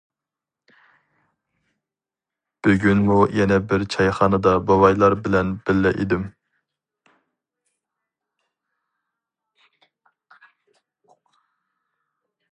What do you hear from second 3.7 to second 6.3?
بىر چايخانىدا بوۋايلار بىلەن بىللە ئىدىم.